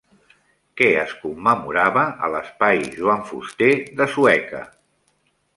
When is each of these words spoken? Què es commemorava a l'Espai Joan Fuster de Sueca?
Què 0.79 0.87
es 1.01 1.11
commemorava 1.25 2.07
a 2.27 2.31
l'Espai 2.37 2.83
Joan 2.97 3.23
Fuster 3.29 3.71
de 4.01 4.09
Sueca? 4.15 4.67